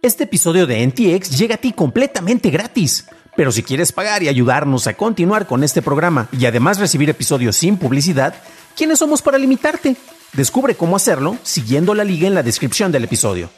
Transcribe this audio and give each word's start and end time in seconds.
Este 0.00 0.24
episodio 0.24 0.68
de 0.68 0.86
NTX 0.86 1.36
llega 1.36 1.56
a 1.56 1.58
ti 1.58 1.72
completamente 1.72 2.50
gratis. 2.50 3.08
Pero 3.36 3.50
si 3.50 3.64
quieres 3.64 3.90
pagar 3.90 4.22
y 4.22 4.28
ayudarnos 4.28 4.86
a 4.86 4.94
continuar 4.94 5.48
con 5.48 5.64
este 5.64 5.82
programa 5.82 6.28
y 6.30 6.46
además 6.46 6.78
recibir 6.78 7.10
episodios 7.10 7.56
sin 7.56 7.76
publicidad, 7.76 8.34
¿quiénes 8.76 9.00
somos 9.00 9.22
para 9.22 9.38
limitarte? 9.38 9.96
Descubre 10.34 10.76
cómo 10.76 10.94
hacerlo 10.94 11.36
siguiendo 11.42 11.94
la 11.94 12.04
liga 12.04 12.28
en 12.28 12.34
la 12.34 12.44
descripción 12.44 12.92
del 12.92 13.04
episodio. 13.04 13.50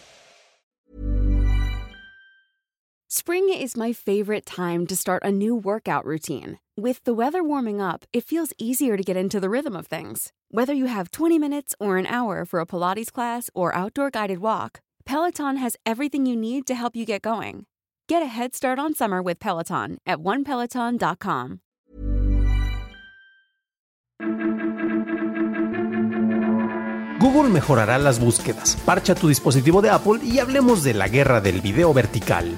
Spring 3.11 3.51
is 3.51 3.77
my 3.77 3.93
favorite 3.93 4.47
time 4.47 4.87
to 4.87 4.97
start 4.97 5.23
a 5.23 5.31
new 5.31 5.55
workout 5.55 6.07
routine. 6.07 6.59
With 6.75 7.05
the 7.05 7.13
weather 7.13 7.43
warming 7.43 7.83
up, 7.83 8.07
it 8.15 8.25
feels 8.25 8.55
easier 8.57 8.97
to 8.97 9.03
get 9.03 9.17
into 9.17 9.41
the 9.41 9.51
rhythm 9.51 9.77
of 9.77 9.89
things. 9.89 10.33
Whether 10.51 10.73
you 10.73 10.87
have 10.87 11.11
20 11.11 11.39
minutes 11.39 11.75
or 11.79 11.99
an 11.99 12.07
hour 12.07 12.47
for 12.47 12.61
a 12.61 12.67
Pilates 12.67 13.13
class 13.13 13.51
or 13.53 13.75
outdoor 13.75 14.11
guided 14.11 14.39
walk, 14.39 14.81
Peloton 15.05 15.57
has 15.57 15.77
everything 15.85 16.27
you 16.27 16.37
need 16.37 16.67
to 16.67 16.75
help 16.75 16.97
you 16.97 17.05
get 17.05 17.23
going. 17.23 17.67
Get 18.09 18.23
a 18.23 18.27
head 18.27 18.55
start 18.55 18.79
on 18.79 18.95
summer 18.95 19.23
with 19.23 19.39
Peloton 19.39 19.99
at 20.07 20.19
onepeloton.com. 20.19 21.61
Google 27.21 27.51
mejorará 27.51 27.99
las 27.99 28.19
búsquedas, 28.19 28.77
parcha 28.87 29.15
tu 29.15 29.29
dispositivo 29.29 29.83
de 29.83 29.91
Apple 29.91 30.21
y 30.23 30.39
hablemos 30.39 30.83
de 30.83 30.95
la 30.95 31.07
guerra 31.07 31.43
del 31.43 31.61
video 31.61 31.93
vertical. 31.93 32.57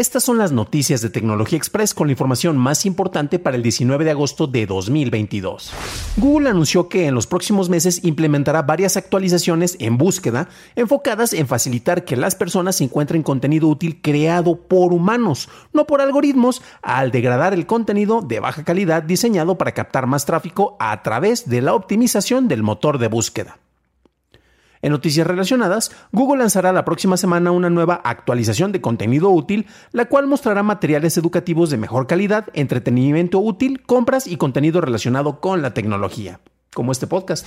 Estas 0.00 0.24
son 0.24 0.38
las 0.38 0.50
noticias 0.50 1.02
de 1.02 1.10
Tecnología 1.10 1.58
Express 1.58 1.92
con 1.92 2.06
la 2.06 2.12
información 2.12 2.56
más 2.56 2.86
importante 2.86 3.38
para 3.38 3.58
el 3.58 3.62
19 3.62 4.02
de 4.06 4.12
agosto 4.12 4.46
de 4.46 4.64
2022. 4.64 5.72
Google 6.16 6.48
anunció 6.48 6.88
que 6.88 7.06
en 7.06 7.14
los 7.14 7.26
próximos 7.26 7.68
meses 7.68 8.02
implementará 8.02 8.62
varias 8.62 8.96
actualizaciones 8.96 9.76
en 9.78 9.98
búsqueda 9.98 10.48
enfocadas 10.74 11.34
en 11.34 11.46
facilitar 11.46 12.06
que 12.06 12.16
las 12.16 12.34
personas 12.34 12.80
encuentren 12.80 13.22
contenido 13.22 13.68
útil 13.68 14.00
creado 14.00 14.56
por 14.56 14.94
humanos, 14.94 15.50
no 15.74 15.86
por 15.86 16.00
algoritmos, 16.00 16.62
al 16.80 17.10
degradar 17.10 17.52
el 17.52 17.66
contenido 17.66 18.22
de 18.22 18.40
baja 18.40 18.64
calidad 18.64 19.02
diseñado 19.02 19.58
para 19.58 19.74
captar 19.74 20.06
más 20.06 20.24
tráfico 20.24 20.78
a 20.80 21.02
través 21.02 21.46
de 21.46 21.60
la 21.60 21.74
optimización 21.74 22.48
del 22.48 22.62
motor 22.62 22.96
de 22.96 23.08
búsqueda. 23.08 23.58
En 24.82 24.92
noticias 24.92 25.26
relacionadas, 25.26 25.90
Google 26.10 26.38
lanzará 26.38 26.72
la 26.72 26.84
próxima 26.84 27.16
semana 27.16 27.50
una 27.50 27.68
nueva 27.68 28.00
actualización 28.02 28.72
de 28.72 28.80
contenido 28.80 29.30
útil, 29.30 29.66
la 29.92 30.06
cual 30.06 30.26
mostrará 30.26 30.62
materiales 30.62 31.18
educativos 31.18 31.68
de 31.68 31.76
mejor 31.76 32.06
calidad, 32.06 32.46
entretenimiento 32.54 33.40
útil, 33.40 33.82
compras 33.82 34.26
y 34.26 34.36
contenido 34.36 34.80
relacionado 34.80 35.40
con 35.40 35.60
la 35.60 35.74
tecnología, 35.74 36.40
como 36.74 36.92
este 36.92 37.06
podcast. 37.06 37.46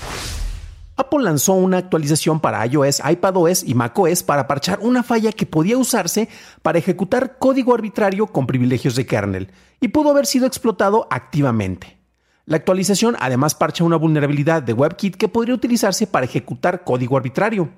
Apple 0.96 1.24
lanzó 1.24 1.54
una 1.54 1.80
actualización 1.80 2.40
para 2.40 2.64
iOS, 2.68 3.02
iPadOS 3.10 3.64
y 3.64 3.74
macOS 3.74 4.22
para 4.22 4.46
parchar 4.46 4.80
una 4.82 5.02
falla 5.02 5.32
que 5.32 5.48
podía 5.48 5.78
usarse 5.78 6.30
para 6.62 6.78
ejecutar 6.78 7.40
código 7.40 7.74
arbitrario 7.74 8.28
con 8.28 8.46
privilegios 8.46 8.96
de 8.96 9.08
kernel 9.08 9.50
y 9.82 9.88
pudo 9.88 10.12
haber 10.12 10.28
sido 10.28 10.46
explotado 10.46 11.08
activamente. 11.10 12.03
La 12.46 12.58
actualización 12.58 13.16
además 13.20 13.56
parcha 13.56 13.86
una 13.86 13.96
vulnerabilidad 13.96 14.62
de 14.62 14.74
WebKit 14.74 15.16
que 15.16 15.30
podría 15.30 15.56
utilizarse 15.56 16.08
para 16.08 16.26
ejecutar 16.26 16.84
código 16.84 17.16
arbitrario. 17.16 17.70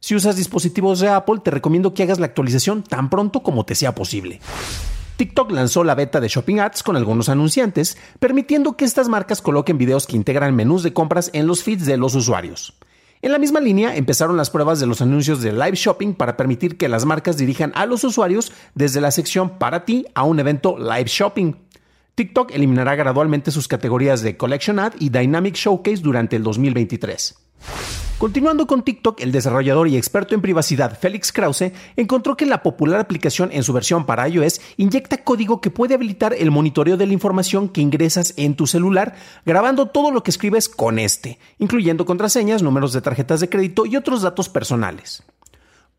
Si 0.00 0.14
usas 0.14 0.36
dispositivos 0.36 1.00
de 1.00 1.08
Apple, 1.08 1.40
te 1.42 1.50
recomiendo 1.50 1.94
que 1.94 2.02
hagas 2.02 2.20
la 2.20 2.26
actualización 2.26 2.82
tan 2.82 3.08
pronto 3.08 3.42
como 3.42 3.64
te 3.64 3.74
sea 3.74 3.94
posible. 3.94 4.40
TikTok 5.16 5.52
lanzó 5.52 5.82
la 5.82 5.94
beta 5.94 6.20
de 6.20 6.28
Shopping 6.28 6.60
Ads 6.60 6.82
con 6.82 6.96
algunos 6.96 7.30
anunciantes, 7.30 7.96
permitiendo 8.18 8.76
que 8.76 8.84
estas 8.84 9.08
marcas 9.08 9.40
coloquen 9.40 9.78
videos 9.78 10.06
que 10.06 10.16
integran 10.16 10.54
menús 10.54 10.82
de 10.82 10.92
compras 10.92 11.30
en 11.32 11.46
los 11.46 11.62
feeds 11.62 11.86
de 11.86 11.96
los 11.96 12.14
usuarios. 12.14 12.74
En 13.22 13.32
la 13.32 13.38
misma 13.38 13.60
línea 13.60 13.96
empezaron 13.96 14.36
las 14.36 14.50
pruebas 14.50 14.80
de 14.80 14.86
los 14.86 15.00
anuncios 15.00 15.40
de 15.40 15.52
Live 15.52 15.76
Shopping 15.76 16.14
para 16.14 16.36
permitir 16.36 16.76
que 16.76 16.88
las 16.88 17.04
marcas 17.06 17.38
dirijan 17.38 17.72
a 17.76 17.86
los 17.86 18.02
usuarios 18.04 18.52
desde 18.74 19.00
la 19.00 19.12
sección 19.12 19.58
para 19.58 19.84
ti 19.84 20.06
a 20.14 20.24
un 20.24 20.40
evento 20.40 20.76
Live 20.76 21.06
Shopping. 21.06 21.54
TikTok 22.14 22.50
eliminará 22.52 22.94
gradualmente 22.94 23.50
sus 23.50 23.68
categorías 23.68 24.20
de 24.20 24.36
Collection 24.36 24.78
Ad 24.78 24.92
y 24.98 25.08
Dynamic 25.08 25.54
Showcase 25.54 26.02
durante 26.02 26.36
el 26.36 26.42
2023. 26.42 27.34
Continuando 28.18 28.66
con 28.66 28.84
TikTok, 28.84 29.20
el 29.20 29.32
desarrollador 29.32 29.88
y 29.88 29.96
experto 29.96 30.34
en 30.34 30.42
privacidad 30.42 30.96
Felix 30.96 31.32
Krause 31.32 31.72
encontró 31.96 32.36
que 32.36 32.46
la 32.46 32.62
popular 32.62 33.00
aplicación 33.00 33.50
en 33.50 33.64
su 33.64 33.72
versión 33.72 34.06
para 34.06 34.28
iOS 34.28 34.60
inyecta 34.76 35.24
código 35.24 35.60
que 35.60 35.70
puede 35.70 35.94
habilitar 35.94 36.34
el 36.34 36.50
monitoreo 36.50 36.96
de 36.96 37.06
la 37.06 37.14
información 37.14 37.68
que 37.68 37.80
ingresas 37.80 38.34
en 38.36 38.54
tu 38.54 38.66
celular, 38.66 39.16
grabando 39.44 39.86
todo 39.86 40.12
lo 40.12 40.22
que 40.22 40.30
escribes 40.30 40.68
con 40.68 40.98
este, 40.98 41.38
incluyendo 41.58 42.04
contraseñas, 42.04 42.62
números 42.62 42.92
de 42.92 43.00
tarjetas 43.00 43.40
de 43.40 43.48
crédito 43.48 43.86
y 43.86 43.96
otros 43.96 44.22
datos 44.22 44.48
personales. 44.48 45.24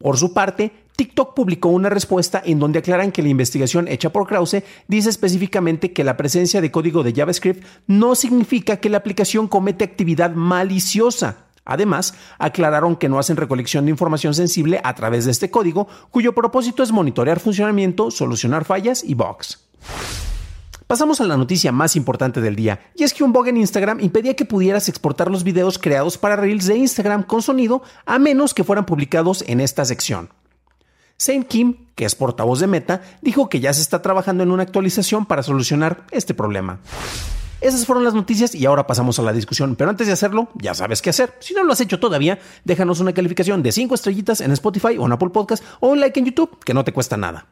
Por 0.03 0.17
su 0.17 0.33
parte, 0.33 0.73
TikTok 0.97 1.33
publicó 1.33 1.69
una 1.69 1.87
respuesta 1.87 2.41
en 2.43 2.59
donde 2.59 2.79
aclaran 2.79 3.13
que 3.13 3.23
la 3.23 3.29
investigación 3.29 3.87
hecha 3.87 4.11
por 4.11 4.27
Krause 4.27 4.61
dice 4.89 5.09
específicamente 5.09 5.93
que 5.93 6.03
la 6.03 6.17
presencia 6.17 6.59
de 6.59 6.71
código 6.71 7.03
de 7.03 7.13
JavaScript 7.13 7.65
no 7.87 8.13
significa 8.13 8.81
que 8.81 8.89
la 8.89 8.97
aplicación 8.97 9.47
comete 9.47 9.85
actividad 9.85 10.31
maliciosa. 10.31 11.45
Además, 11.63 12.15
aclararon 12.37 12.97
que 12.97 13.07
no 13.07 13.17
hacen 13.17 13.37
recolección 13.37 13.85
de 13.85 13.91
información 13.91 14.33
sensible 14.33 14.81
a 14.83 14.93
través 14.93 15.23
de 15.23 15.31
este 15.31 15.49
código, 15.49 15.87
cuyo 16.11 16.35
propósito 16.35 16.83
es 16.83 16.91
monitorear 16.91 17.39
funcionamiento, 17.39 18.11
solucionar 18.11 18.65
fallas 18.65 19.05
y 19.05 19.13
bugs. 19.13 19.69
Pasamos 20.93 21.19
a 21.21 21.25
la 21.25 21.37
noticia 21.37 21.71
más 21.71 21.95
importante 21.95 22.39
del 22.39 22.55
día, 22.55 22.79
y 22.95 23.01
es 23.01 23.15
que 23.15 23.23
un 23.23 23.33
bug 23.33 23.47
en 23.47 23.57
Instagram 23.57 23.99
impedía 23.99 24.35
que 24.35 24.45
pudieras 24.45 24.87
exportar 24.89 25.31
los 25.31 25.43
videos 25.43 25.79
creados 25.79 26.19
para 26.19 26.35
Reels 26.35 26.67
de 26.67 26.77
Instagram 26.77 27.23
con 27.23 27.41
sonido 27.41 27.81
a 28.05 28.19
menos 28.19 28.53
que 28.53 28.63
fueran 28.63 28.85
publicados 28.85 29.43
en 29.47 29.59
esta 29.59 29.85
sección. 29.85 30.29
Saint 31.17 31.47
Kim, 31.47 31.87
que 31.95 32.05
es 32.05 32.13
portavoz 32.13 32.59
de 32.59 32.67
Meta, 32.67 33.01
dijo 33.23 33.49
que 33.49 33.59
ya 33.59 33.73
se 33.73 33.81
está 33.81 34.03
trabajando 34.03 34.43
en 34.43 34.51
una 34.51 34.61
actualización 34.61 35.25
para 35.25 35.41
solucionar 35.41 36.05
este 36.11 36.35
problema. 36.35 36.77
Esas 37.59 37.87
fueron 37.87 38.03
las 38.03 38.13
noticias 38.13 38.53
y 38.53 38.63
ahora 38.67 38.85
pasamos 38.85 39.17
a 39.17 39.23
la 39.23 39.33
discusión. 39.33 39.75
Pero 39.75 39.89
antes 39.89 40.05
de 40.05 40.13
hacerlo, 40.13 40.49
ya 40.53 40.75
sabes 40.75 41.01
qué 41.01 41.09
hacer. 41.09 41.33
Si 41.39 41.55
no 41.55 41.63
lo 41.63 41.73
has 41.73 41.81
hecho 41.81 41.99
todavía, 41.99 42.37
déjanos 42.65 42.99
una 42.99 43.13
calificación 43.13 43.63
de 43.63 43.71
5 43.71 43.95
estrellitas 43.95 44.41
en 44.41 44.51
Spotify 44.51 44.95
o 44.99 45.07
en 45.07 45.13
Apple 45.13 45.31
Podcast 45.31 45.63
o 45.79 45.87
un 45.87 45.99
like 45.99 46.19
en 46.19 46.27
YouTube, 46.27 46.63
que 46.63 46.75
no 46.75 46.83
te 46.83 46.93
cuesta 46.93 47.17
nada. 47.17 47.47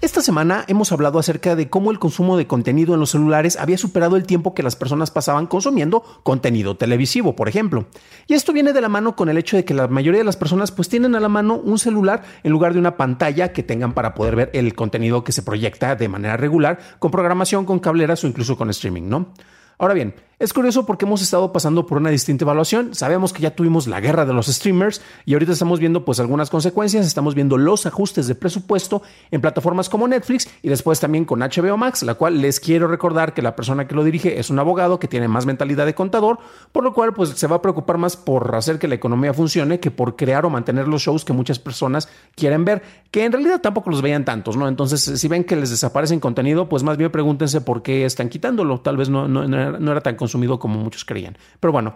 Esta 0.00 0.20
semana 0.20 0.64
hemos 0.68 0.92
hablado 0.92 1.18
acerca 1.18 1.56
de 1.56 1.70
cómo 1.70 1.90
el 1.90 1.98
consumo 1.98 2.36
de 2.36 2.46
contenido 2.46 2.94
en 2.94 3.00
los 3.00 3.10
celulares 3.10 3.56
había 3.56 3.78
superado 3.78 4.16
el 4.16 4.26
tiempo 4.26 4.52
que 4.52 4.62
las 4.62 4.76
personas 4.76 5.10
pasaban 5.10 5.46
consumiendo 5.46 6.02
contenido 6.22 6.76
televisivo, 6.76 7.36
por 7.36 7.48
ejemplo. 7.48 7.86
Y 8.26 8.34
esto 8.34 8.52
viene 8.52 8.72
de 8.72 8.80
la 8.80 8.88
mano 8.88 9.16
con 9.16 9.28
el 9.28 9.38
hecho 9.38 9.56
de 9.56 9.64
que 9.64 9.72
la 9.72 9.88
mayoría 9.88 10.18
de 10.18 10.24
las 10.24 10.36
personas 10.36 10.72
pues 10.72 10.88
tienen 10.88 11.14
a 11.14 11.20
la 11.20 11.28
mano 11.28 11.56
un 11.56 11.78
celular 11.78 12.22
en 12.42 12.52
lugar 12.52 12.74
de 12.74 12.80
una 12.80 12.96
pantalla 12.96 13.52
que 13.52 13.62
tengan 13.62 13.94
para 13.94 14.14
poder 14.14 14.36
ver 14.36 14.50
el 14.52 14.74
contenido 14.74 15.24
que 15.24 15.32
se 15.32 15.42
proyecta 15.42 15.96
de 15.96 16.08
manera 16.08 16.36
regular 16.36 16.78
con 16.98 17.10
programación, 17.10 17.64
con 17.64 17.78
cableras 17.78 18.24
o 18.24 18.26
incluso 18.26 18.56
con 18.56 18.70
streaming, 18.70 19.08
¿no? 19.08 19.32
Ahora 19.78 19.94
bien, 19.94 20.14
es 20.38 20.52
curioso 20.52 20.84
porque 20.84 21.04
hemos 21.04 21.22
estado 21.22 21.52
pasando 21.52 21.86
por 21.86 21.98
una 21.98 22.10
distinta 22.10 22.44
evaluación. 22.44 22.94
Sabemos 22.94 23.32
que 23.32 23.42
ya 23.42 23.54
tuvimos 23.54 23.86
la 23.86 24.00
guerra 24.00 24.26
de 24.26 24.32
los 24.32 24.46
streamers 24.46 25.00
y 25.24 25.34
ahorita 25.34 25.52
estamos 25.52 25.78
viendo 25.78 26.04
pues 26.04 26.18
algunas 26.18 26.50
consecuencias. 26.50 27.06
Estamos 27.06 27.36
viendo 27.36 27.56
los 27.56 27.86
ajustes 27.86 28.26
de 28.26 28.34
presupuesto 28.34 29.02
en 29.30 29.40
plataformas 29.40 29.88
como 29.88 30.08
Netflix 30.08 30.48
y 30.62 30.68
después 30.68 30.98
también 30.98 31.24
con 31.24 31.40
HBO 31.40 31.76
Max, 31.76 32.02
la 32.02 32.14
cual 32.14 32.40
les 32.40 32.58
quiero 32.58 32.88
recordar 32.88 33.32
que 33.32 33.42
la 33.42 33.54
persona 33.54 33.86
que 33.86 33.94
lo 33.94 34.02
dirige 34.02 34.40
es 34.40 34.50
un 34.50 34.58
abogado 34.58 34.98
que 34.98 35.06
tiene 35.06 35.28
más 35.28 35.46
mentalidad 35.46 35.86
de 35.86 35.94
contador, 35.94 36.38
por 36.72 36.82
lo 36.82 36.92
cual 36.94 37.14
pues 37.14 37.30
se 37.30 37.46
va 37.46 37.56
a 37.56 37.62
preocupar 37.62 37.98
más 37.98 38.16
por 38.16 38.54
hacer 38.56 38.78
que 38.80 38.88
la 38.88 38.96
economía 38.96 39.32
funcione 39.34 39.78
que 39.78 39.90
por 39.90 40.16
crear 40.16 40.44
o 40.44 40.50
mantener 40.50 40.88
los 40.88 41.02
shows 41.02 41.24
que 41.24 41.32
muchas 41.32 41.60
personas 41.60 42.08
quieren 42.34 42.64
ver, 42.64 42.82
que 43.10 43.24
en 43.24 43.32
realidad 43.32 43.60
tampoco 43.60 43.90
los 43.90 44.02
vean 44.02 44.24
tantos, 44.24 44.56
¿no? 44.56 44.66
Entonces, 44.66 45.00
si 45.00 45.28
ven 45.28 45.44
que 45.44 45.54
les 45.54 45.70
desaparece 45.70 46.14
contenido, 46.20 46.68
pues 46.68 46.82
más 46.82 46.96
bien 46.96 47.10
pregúntense 47.10 47.60
por 47.60 47.82
qué 47.82 48.04
están 48.04 48.28
quitándolo. 48.28 48.80
Tal 48.80 48.96
vez 48.96 49.08
no, 49.08 49.28
no, 49.28 49.46
no 49.46 49.92
era 49.92 50.00
tan 50.00 50.16
consumido 50.24 50.58
como 50.58 50.78
muchos 50.78 51.04
creían. 51.04 51.36
Pero 51.60 51.72
bueno, 51.72 51.94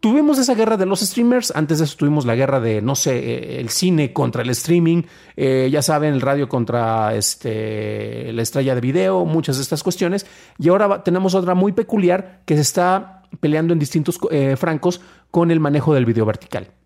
Tuvimos 0.00 0.38
esa 0.38 0.54
guerra 0.54 0.78
de 0.78 0.86
los 0.86 1.00
streamers, 1.00 1.52
antes 1.54 1.78
de 1.78 1.84
eso 1.84 1.94
tuvimos 1.98 2.24
la 2.24 2.34
guerra 2.34 2.58
de, 2.58 2.80
no 2.80 2.94
sé, 2.94 3.18
eh, 3.18 3.60
el 3.60 3.68
cine 3.68 4.14
contra 4.14 4.40
el 4.40 4.48
streaming, 4.48 5.02
eh, 5.36 5.68
ya 5.70 5.82
saben, 5.82 6.14
el 6.14 6.22
radio 6.22 6.48
contra 6.48 7.14
este, 7.14 8.32
la 8.32 8.40
estrella 8.40 8.74
de 8.74 8.80
video, 8.80 9.26
muchas 9.26 9.56
de 9.56 9.62
estas 9.62 9.82
cuestiones. 9.82 10.24
Y 10.58 10.70
ahora 10.70 11.04
tenemos 11.04 11.34
otra 11.34 11.54
muy 11.54 11.72
peculiar 11.72 12.40
que 12.46 12.54
se 12.54 12.62
está 12.62 13.24
peleando 13.40 13.74
en 13.74 13.78
distintos 13.78 14.18
eh, 14.30 14.56
francos 14.56 15.02
con 15.30 15.50
el 15.50 15.60
manejo 15.60 15.92
del 15.92 16.06
video 16.06 16.24
vertical. 16.24 16.79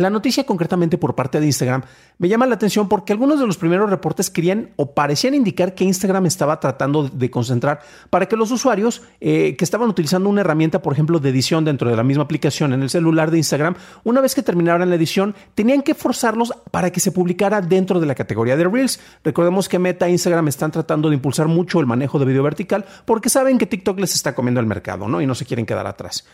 La 0.00 0.08
noticia 0.08 0.44
concretamente 0.44 0.96
por 0.96 1.14
parte 1.14 1.40
de 1.40 1.46
Instagram 1.46 1.82
me 2.16 2.26
llama 2.26 2.46
la 2.46 2.54
atención 2.54 2.88
porque 2.88 3.12
algunos 3.12 3.38
de 3.38 3.46
los 3.46 3.58
primeros 3.58 3.90
reportes 3.90 4.30
querían 4.30 4.70
o 4.76 4.94
parecían 4.94 5.34
indicar 5.34 5.74
que 5.74 5.84
Instagram 5.84 6.24
estaba 6.24 6.58
tratando 6.58 7.06
de 7.06 7.30
concentrar 7.30 7.80
para 8.08 8.24
que 8.24 8.34
los 8.34 8.50
usuarios 8.50 9.02
eh, 9.20 9.56
que 9.58 9.64
estaban 9.64 9.90
utilizando 9.90 10.30
una 10.30 10.40
herramienta, 10.40 10.80
por 10.80 10.94
ejemplo, 10.94 11.18
de 11.18 11.28
edición 11.28 11.66
dentro 11.66 11.90
de 11.90 11.96
la 11.96 12.02
misma 12.02 12.24
aplicación 12.24 12.72
en 12.72 12.80
el 12.80 12.88
celular 12.88 13.30
de 13.30 13.36
Instagram, 13.36 13.74
una 14.02 14.22
vez 14.22 14.34
que 14.34 14.42
terminaran 14.42 14.88
la 14.88 14.96
edición, 14.96 15.34
tenían 15.54 15.82
que 15.82 15.94
forzarlos 15.94 16.54
para 16.70 16.90
que 16.90 17.00
se 17.00 17.12
publicara 17.12 17.60
dentro 17.60 18.00
de 18.00 18.06
la 18.06 18.14
categoría 18.14 18.56
de 18.56 18.64
Reels. 18.64 19.00
Recordemos 19.22 19.68
que 19.68 19.78
Meta 19.78 20.08
e 20.08 20.12
Instagram 20.12 20.48
están 20.48 20.70
tratando 20.70 21.10
de 21.10 21.16
impulsar 21.16 21.46
mucho 21.46 21.78
el 21.78 21.84
manejo 21.84 22.18
de 22.18 22.24
video 22.24 22.42
vertical 22.42 22.86
porque 23.04 23.28
saben 23.28 23.58
que 23.58 23.66
TikTok 23.66 24.00
les 24.00 24.14
está 24.14 24.34
comiendo 24.34 24.60
el 24.60 24.66
mercado, 24.66 25.08
¿no? 25.08 25.20
Y 25.20 25.26
no 25.26 25.34
se 25.34 25.44
quieren 25.44 25.66
quedar 25.66 25.86
atrás. 25.86 26.24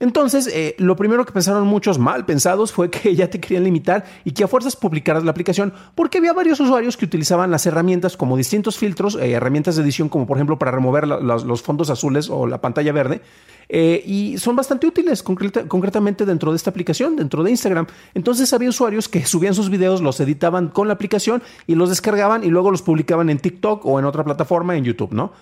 Entonces, 0.00 0.46
eh, 0.46 0.74
lo 0.78 0.96
primero 0.96 1.26
que 1.26 1.32
pensaron 1.32 1.66
muchos 1.66 1.98
mal 1.98 2.24
pensados 2.24 2.72
fue 2.72 2.90
que 2.90 3.14
ya 3.14 3.28
te 3.28 3.38
querían 3.38 3.64
limitar 3.64 4.06
y 4.24 4.32
que 4.32 4.44
a 4.44 4.48
fuerzas 4.48 4.74
publicaras 4.74 5.24
la 5.24 5.30
aplicación, 5.30 5.74
porque 5.94 6.18
había 6.18 6.32
varios 6.32 6.58
usuarios 6.58 6.96
que 6.96 7.04
utilizaban 7.04 7.50
las 7.50 7.66
herramientas 7.66 8.16
como 8.16 8.38
distintos 8.38 8.78
filtros, 8.78 9.14
eh, 9.16 9.32
herramientas 9.32 9.76
de 9.76 9.82
edición 9.82 10.08
como 10.08 10.26
por 10.26 10.38
ejemplo 10.38 10.58
para 10.58 10.70
remover 10.70 11.06
los 11.06 11.62
fondos 11.62 11.90
azules 11.90 12.30
o 12.30 12.46
la 12.46 12.62
pantalla 12.62 12.92
verde, 12.92 13.20
eh, 13.68 14.02
y 14.04 14.38
son 14.38 14.56
bastante 14.56 14.86
útiles 14.86 15.22
concretamente 15.22 16.24
dentro 16.24 16.50
de 16.50 16.56
esta 16.56 16.70
aplicación, 16.70 17.14
dentro 17.14 17.44
de 17.44 17.50
Instagram. 17.50 17.86
Entonces 18.14 18.52
había 18.52 18.70
usuarios 18.70 19.08
que 19.08 19.24
subían 19.26 19.54
sus 19.54 19.70
videos, 19.70 20.00
los 20.00 20.18
editaban 20.18 20.68
con 20.68 20.88
la 20.88 20.94
aplicación 20.94 21.42
y 21.66 21.76
los 21.76 21.90
descargaban 21.90 22.42
y 22.42 22.48
luego 22.48 22.70
los 22.70 22.82
publicaban 22.82 23.30
en 23.30 23.38
TikTok 23.38 23.84
o 23.84 23.98
en 23.98 24.06
otra 24.06 24.24
plataforma 24.24 24.76
en 24.76 24.84
YouTube, 24.84 25.12
¿no? 25.12 25.32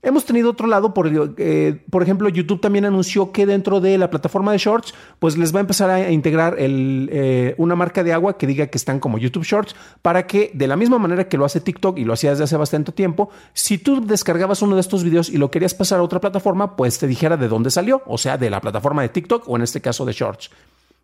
Hemos 0.00 0.24
tenido 0.24 0.50
otro 0.50 0.68
lado, 0.68 0.94
por, 0.94 1.10
eh, 1.38 1.82
por, 1.90 2.04
ejemplo, 2.04 2.28
YouTube 2.28 2.60
también 2.60 2.84
anunció 2.84 3.32
que 3.32 3.46
dentro 3.46 3.80
de 3.80 3.98
la 3.98 4.10
plataforma 4.10 4.52
de 4.52 4.58
Shorts, 4.58 4.94
pues 5.18 5.36
les 5.36 5.52
va 5.52 5.58
a 5.58 5.62
empezar 5.62 5.90
a 5.90 6.12
integrar 6.12 6.54
eh, 6.56 7.56
una 7.58 7.74
marca 7.74 8.04
de 8.04 8.12
agua 8.12 8.38
que 8.38 8.46
diga 8.46 8.68
que 8.68 8.78
están 8.78 9.00
como 9.00 9.18
YouTube 9.18 9.42
Shorts, 9.42 9.74
para 10.00 10.28
que 10.28 10.52
de 10.54 10.68
la 10.68 10.76
misma 10.76 11.00
manera 11.00 11.28
que 11.28 11.36
lo 11.36 11.44
hace 11.44 11.60
TikTok 11.60 11.98
y 11.98 12.04
lo 12.04 12.12
hacía 12.12 12.30
desde 12.30 12.44
hace 12.44 12.56
bastante 12.56 12.92
tiempo, 12.92 13.30
si 13.54 13.78
tú 13.78 14.06
descargabas 14.06 14.62
uno 14.62 14.76
de 14.76 14.82
estos 14.82 15.02
videos 15.02 15.30
y 15.30 15.36
lo 15.36 15.50
querías 15.50 15.74
pasar 15.74 15.98
a 15.98 16.04
otra 16.04 16.20
plataforma, 16.20 16.76
pues 16.76 17.00
te 17.00 17.08
dijera 17.08 17.36
de 17.36 17.48
dónde 17.48 17.72
salió, 17.72 18.02
o 18.06 18.18
sea, 18.18 18.38
de 18.38 18.50
la 18.50 18.60
plataforma 18.60 19.02
de 19.02 19.08
TikTok 19.08 19.48
o 19.48 19.56
en 19.56 19.62
este 19.62 19.80
caso 19.80 20.04
de 20.04 20.12
Shorts. 20.12 20.50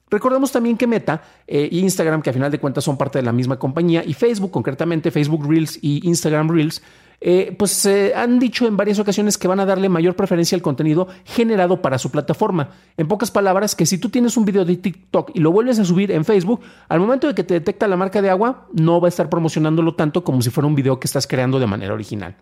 Recordemos 0.08 0.52
también 0.52 0.76
que 0.76 0.86
Meta 0.86 1.20
e 1.48 1.68
Instagram, 1.72 2.22
que 2.22 2.30
a 2.30 2.32
final 2.32 2.50
de 2.52 2.60
cuentas 2.60 2.84
son 2.84 2.96
parte 2.96 3.18
de 3.18 3.24
la 3.24 3.32
misma 3.32 3.58
compañía, 3.58 4.04
y 4.06 4.14
Facebook, 4.14 4.52
concretamente 4.52 5.10
Facebook 5.10 5.44
Reels 5.48 5.78
y 5.82 6.06
Instagram 6.06 6.48
Reels, 6.48 6.80
eh, 7.20 7.54
pues 7.58 7.70
se 7.70 8.14
han 8.14 8.38
dicho 8.38 8.66
en 8.66 8.76
varias 8.76 8.98
ocasiones 8.98 9.38
que 9.38 9.48
van 9.48 9.60
a 9.60 9.66
darle 9.66 9.88
mayor 9.88 10.16
preferencia 10.16 10.56
al 10.56 10.62
contenido 10.62 11.08
generado 11.24 11.80
para 11.82 11.98
su 11.98 12.10
plataforma. 12.10 12.70
En 12.96 13.08
pocas 13.08 13.30
palabras, 13.30 13.74
que 13.74 13.86
si 13.86 13.98
tú 13.98 14.08
tienes 14.08 14.36
un 14.36 14.44
video 14.44 14.64
de 14.64 14.76
TikTok 14.76 15.30
y 15.34 15.40
lo 15.40 15.52
vuelves 15.52 15.78
a 15.78 15.84
subir 15.84 16.10
en 16.10 16.24
Facebook, 16.24 16.60
al 16.88 17.00
momento 17.00 17.26
de 17.26 17.34
que 17.34 17.44
te 17.44 17.54
detecta 17.54 17.88
la 17.88 17.96
marca 17.96 18.22
de 18.22 18.30
agua, 18.30 18.68
no 18.72 19.00
va 19.00 19.08
a 19.08 19.10
estar 19.10 19.28
promocionándolo 19.28 19.94
tanto 19.94 20.24
como 20.24 20.42
si 20.42 20.50
fuera 20.50 20.66
un 20.66 20.74
video 20.74 21.00
que 21.00 21.06
estás 21.06 21.26
creando 21.26 21.58
de 21.58 21.66
manera 21.66 21.94
original. 21.94 22.36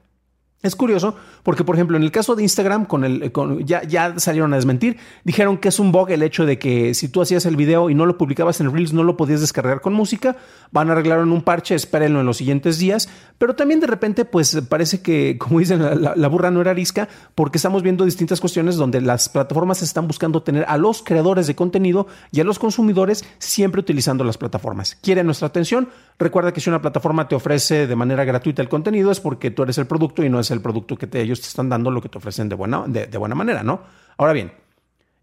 Es 0.62 0.76
curioso 0.76 1.16
porque, 1.42 1.64
por 1.64 1.74
ejemplo, 1.74 1.96
en 1.96 2.04
el 2.04 2.12
caso 2.12 2.36
de 2.36 2.44
Instagram, 2.44 2.86
con 2.86 3.02
el, 3.04 3.32
ya, 3.64 3.82
ya 3.82 4.18
salieron 4.20 4.52
a 4.52 4.56
desmentir, 4.56 4.96
dijeron 5.24 5.58
que 5.58 5.68
es 5.68 5.80
un 5.80 5.90
bug 5.90 6.10
el 6.10 6.22
hecho 6.22 6.46
de 6.46 6.58
que 6.58 6.94
si 6.94 7.08
tú 7.08 7.20
hacías 7.20 7.46
el 7.46 7.56
video 7.56 7.90
y 7.90 7.96
no 7.96 8.06
lo 8.06 8.16
publicabas 8.16 8.60
en 8.60 8.72
Reels, 8.72 8.92
no 8.92 9.02
lo 9.02 9.16
podías 9.16 9.40
descargar 9.40 9.80
con 9.80 9.92
música. 9.92 10.36
Van 10.70 10.88
a 10.88 10.92
arreglarlo 10.92 11.24
en 11.24 11.32
un 11.32 11.42
parche, 11.42 11.74
espérenlo 11.74 12.20
en 12.20 12.26
los 12.26 12.36
siguientes 12.36 12.78
días. 12.78 13.08
Pero 13.38 13.56
también 13.56 13.80
de 13.80 13.88
repente, 13.88 14.24
pues 14.24 14.62
parece 14.68 15.02
que, 15.02 15.36
como 15.40 15.58
dicen, 15.58 15.82
la, 16.00 16.28
burra 16.28 16.52
no 16.52 16.60
era 16.60 16.70
arisca, 16.70 17.08
porque 17.34 17.58
estamos 17.58 17.82
viendo 17.82 18.04
distintas 18.04 18.40
cuestiones 18.40 18.76
donde 18.76 19.00
las 19.00 19.28
plataformas 19.28 19.82
están 19.82 20.06
buscando 20.06 20.44
tener 20.44 20.64
a 20.68 20.76
los 20.76 21.02
creadores 21.02 21.48
de 21.48 21.56
contenido 21.56 22.06
y 22.30 22.38
a 22.38 22.44
los 22.44 22.60
consumidores 22.60 23.24
siempre 23.38 23.80
utilizando 23.80 24.22
las 24.22 24.38
plataformas. 24.38 24.96
¿Quieren 25.02 25.26
nuestra 25.26 25.48
atención? 25.48 25.88
Recuerda 26.20 26.52
que 26.52 26.60
si 26.60 26.70
una 26.70 26.80
plataforma 26.80 27.26
te 27.26 27.34
ofrece 27.34 27.88
de 27.88 27.96
manera 27.96 28.24
gratuita 28.24 28.62
el 28.62 28.68
contenido 28.68 29.10
es 29.10 29.18
porque 29.18 29.50
tú 29.50 29.64
eres 29.64 29.76
el 29.78 29.86
producto 29.86 30.22
y 30.22 30.30
no 30.30 30.38
es 30.38 30.51
el 30.52 30.60
producto 30.60 30.96
que 30.96 31.08
ellos 31.20 31.40
te 31.40 31.48
están 31.48 31.68
dando 31.68 31.90
lo 31.90 32.00
que 32.00 32.08
te 32.08 32.18
ofrecen 32.18 32.48
de 32.48 32.54
buena, 32.54 32.84
de, 32.86 33.18
buena 33.18 33.34
manera, 33.34 33.62
¿no? 33.62 33.80
Ahora 34.16 34.32
bien, 34.32 34.52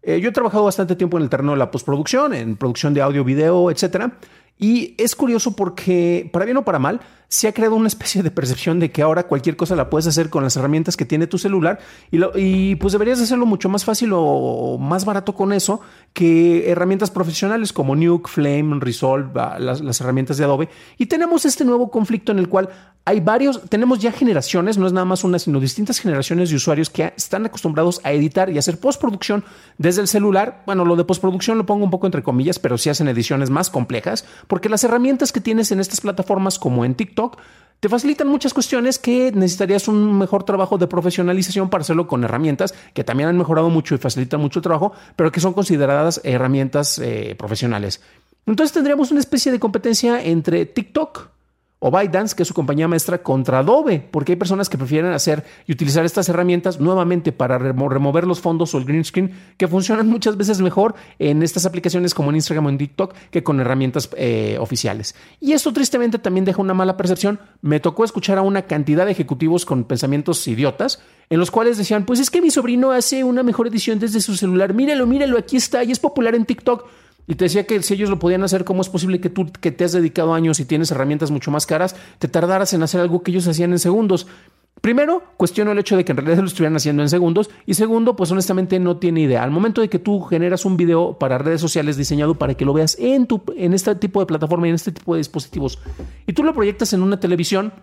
eh, 0.02 0.20
yo 0.20 0.30
he 0.30 0.32
trabajado 0.32 0.64
bastante 0.64 0.96
tiempo 0.96 1.16
en 1.16 1.24
el 1.24 1.30
terreno 1.30 1.52
de 1.52 1.58
la 1.58 1.70
postproducción, 1.70 2.34
en 2.34 2.56
producción 2.56 2.94
de 2.94 3.02
audio, 3.02 3.24
video, 3.24 3.70
etcétera. 3.70 4.18
Y 4.60 4.94
es 4.98 5.16
curioso 5.16 5.56
porque, 5.56 6.28
para 6.32 6.44
bien 6.44 6.58
o 6.58 6.64
para 6.64 6.78
mal, 6.78 7.00
se 7.28 7.46
ha 7.48 7.54
creado 7.54 7.76
una 7.76 7.86
especie 7.86 8.24
de 8.24 8.30
percepción 8.30 8.80
de 8.80 8.90
que 8.90 9.02
ahora 9.02 9.22
cualquier 9.22 9.56
cosa 9.56 9.76
la 9.76 9.88
puedes 9.88 10.06
hacer 10.08 10.30
con 10.30 10.42
las 10.42 10.56
herramientas 10.56 10.96
que 10.96 11.04
tiene 11.04 11.28
tu 11.28 11.38
celular 11.38 11.78
y, 12.10 12.74
pues 12.74 12.92
deberías 12.92 13.20
hacerlo 13.20 13.46
mucho 13.46 13.68
más 13.68 13.84
fácil 13.84 14.10
o 14.12 14.76
más 14.78 15.04
barato 15.04 15.34
con 15.34 15.52
eso 15.52 15.80
que 16.12 16.68
herramientas 16.70 17.10
profesionales 17.10 17.72
como 17.72 17.94
Nuke, 17.94 18.28
Flame, 18.28 18.80
Resolve, 18.80 19.30
ah, 19.36 19.58
las, 19.60 19.80
las 19.80 20.00
herramientas 20.00 20.38
de 20.38 20.44
Adobe. 20.44 20.68
Y 20.98 21.06
tenemos 21.06 21.46
este 21.46 21.64
nuevo 21.64 21.88
conflicto 21.88 22.32
en 22.32 22.40
el 22.40 22.48
cual 22.48 22.68
hay 23.06 23.20
varios, 23.20 23.62
tenemos 23.68 23.98
ya 23.98 24.12
generaciones, 24.12 24.76
no 24.76 24.86
es 24.86 24.92
nada 24.92 25.06
más 25.06 25.24
una, 25.24 25.38
sino 25.38 25.58
distintas 25.58 25.98
generaciones 25.98 26.50
de 26.50 26.56
usuarios 26.56 26.90
que 26.90 27.12
están 27.16 27.46
acostumbrados 27.46 28.00
a 28.04 28.12
editar 28.12 28.50
y 28.50 28.58
hacer 28.58 28.78
postproducción 28.78 29.42
desde 29.78 30.02
el 30.02 30.08
celular. 30.08 30.62
Bueno, 30.66 30.84
lo 30.84 30.96
de 30.96 31.04
postproducción 31.04 31.58
lo 31.58 31.64
pongo 31.64 31.84
un 31.84 31.90
poco 31.90 32.06
entre 32.06 32.22
comillas, 32.22 32.58
pero 32.58 32.76
sí 32.76 32.90
hacen 32.90 33.08
ediciones 33.08 33.48
más 33.50 33.70
complejas, 33.70 34.26
porque 34.50 34.68
las 34.68 34.82
herramientas 34.82 35.30
que 35.30 35.40
tienes 35.40 35.70
en 35.70 35.78
estas 35.78 36.00
plataformas 36.00 36.58
como 36.58 36.84
en 36.84 36.96
TikTok, 36.96 37.38
te 37.78 37.88
facilitan 37.88 38.26
muchas 38.26 38.52
cuestiones 38.52 38.98
que 38.98 39.30
necesitarías 39.30 39.86
un 39.86 40.18
mejor 40.18 40.42
trabajo 40.42 40.76
de 40.76 40.88
profesionalización 40.88 41.70
para 41.70 41.82
hacerlo 41.82 42.08
con 42.08 42.24
herramientas 42.24 42.74
que 42.92 43.04
también 43.04 43.28
han 43.28 43.38
mejorado 43.38 43.70
mucho 43.70 43.94
y 43.94 43.98
facilitan 43.98 44.40
mucho 44.40 44.58
el 44.58 44.64
trabajo, 44.64 44.92
pero 45.14 45.30
que 45.30 45.38
son 45.38 45.52
consideradas 45.52 46.20
herramientas 46.24 46.98
eh, 46.98 47.36
profesionales. 47.38 48.02
Entonces 48.44 48.74
tendríamos 48.74 49.12
una 49.12 49.20
especie 49.20 49.52
de 49.52 49.60
competencia 49.60 50.20
entre 50.20 50.66
TikTok, 50.66 51.28
o 51.80 51.90
ByteDance, 51.90 52.36
que 52.36 52.42
es 52.42 52.48
su 52.48 52.54
compañía 52.54 52.86
maestra, 52.86 53.22
contra 53.22 53.58
Adobe, 53.58 54.06
porque 54.10 54.32
hay 54.32 54.36
personas 54.36 54.68
que 54.68 54.78
prefieren 54.78 55.12
hacer 55.12 55.44
y 55.66 55.72
utilizar 55.72 56.04
estas 56.04 56.28
herramientas 56.28 56.78
nuevamente 56.78 57.32
para 57.32 57.58
remover 57.58 58.26
los 58.26 58.40
fondos 58.40 58.74
o 58.74 58.78
el 58.78 58.84
green 58.84 59.04
screen, 59.04 59.32
que 59.56 59.66
funcionan 59.66 60.06
muchas 60.06 60.36
veces 60.36 60.60
mejor 60.60 60.94
en 61.18 61.42
estas 61.42 61.64
aplicaciones 61.64 62.14
como 62.14 62.30
en 62.30 62.36
Instagram 62.36 62.66
o 62.66 62.68
en 62.68 62.78
TikTok 62.78 63.14
que 63.30 63.42
con 63.42 63.58
herramientas 63.60 64.10
eh, 64.16 64.58
oficiales. 64.60 65.14
Y 65.40 65.52
esto 65.52 65.72
tristemente 65.72 66.18
también 66.18 66.44
deja 66.44 66.60
una 66.60 66.74
mala 66.74 66.98
percepción. 66.98 67.40
Me 67.62 67.80
tocó 67.80 68.04
escuchar 68.04 68.36
a 68.36 68.42
una 68.42 68.62
cantidad 68.62 69.06
de 69.06 69.12
ejecutivos 69.12 69.64
con 69.64 69.84
pensamientos 69.84 70.46
idiotas, 70.46 71.02
en 71.30 71.38
los 71.38 71.50
cuales 71.50 71.78
decían, 71.78 72.04
pues 72.04 72.20
es 72.20 72.28
que 72.28 72.42
mi 72.42 72.50
sobrino 72.50 72.92
hace 72.92 73.24
una 73.24 73.42
mejor 73.42 73.68
edición 73.68 73.98
desde 73.98 74.20
su 74.20 74.36
celular, 74.36 74.74
mírelo, 74.74 75.06
mírelo, 75.06 75.38
aquí 75.38 75.56
está, 75.56 75.82
y 75.82 75.92
es 75.92 75.98
popular 75.98 76.34
en 76.34 76.44
TikTok. 76.44 76.86
Y 77.26 77.34
te 77.36 77.44
decía 77.44 77.66
que 77.66 77.82
si 77.82 77.94
ellos 77.94 78.10
lo 78.10 78.18
podían 78.18 78.42
hacer, 78.42 78.64
¿cómo 78.64 78.82
es 78.82 78.88
posible 78.88 79.20
que 79.20 79.30
tú, 79.30 79.50
que 79.60 79.70
te 79.70 79.84
has 79.84 79.92
dedicado 79.92 80.34
años 80.34 80.60
y 80.60 80.64
tienes 80.64 80.90
herramientas 80.90 81.30
mucho 81.30 81.50
más 81.50 81.66
caras, 81.66 81.94
te 82.18 82.28
tardaras 82.28 82.72
en 82.72 82.82
hacer 82.82 83.00
algo 83.00 83.22
que 83.22 83.30
ellos 83.30 83.46
hacían 83.46 83.72
en 83.72 83.78
segundos? 83.78 84.26
Primero, 84.80 85.22
cuestiono 85.36 85.72
el 85.72 85.78
hecho 85.78 85.96
de 85.96 86.06
que 86.06 86.12
en 86.12 86.16
realidad 86.16 86.38
lo 86.38 86.46
estuvieran 86.46 86.74
haciendo 86.74 87.02
en 87.02 87.10
segundos. 87.10 87.50
Y 87.66 87.74
segundo, 87.74 88.16
pues 88.16 88.30
honestamente 88.30 88.78
no 88.80 88.96
tiene 88.96 89.20
idea. 89.20 89.42
Al 89.42 89.50
momento 89.50 89.82
de 89.82 89.90
que 89.90 89.98
tú 89.98 90.22
generas 90.22 90.64
un 90.64 90.76
video 90.76 91.18
para 91.18 91.36
redes 91.36 91.60
sociales 91.60 91.98
diseñado 91.98 92.36
para 92.36 92.54
que 92.54 92.64
lo 92.64 92.72
veas 92.72 92.96
en, 92.98 93.26
tu, 93.26 93.42
en 93.56 93.74
este 93.74 93.94
tipo 93.96 94.20
de 94.20 94.26
plataforma 94.26 94.66
y 94.66 94.70
en 94.70 94.76
este 94.76 94.92
tipo 94.92 95.14
de 95.14 95.18
dispositivos, 95.18 95.78
y 96.26 96.32
tú 96.32 96.42
lo 96.42 96.54
proyectas 96.54 96.94
en 96.94 97.02
una 97.02 97.20
televisión, 97.20 97.74